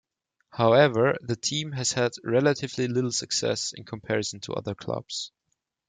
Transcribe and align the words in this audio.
However, 0.49 1.15
the 1.21 1.35
team 1.35 1.73
has 1.73 1.91
had 1.91 2.13
relatively 2.23 2.87
little 2.87 3.11
success 3.11 3.71
in 3.71 3.83
comparison 3.83 4.39
to 4.39 4.53
other 4.55 4.73
clubs. 4.73 5.31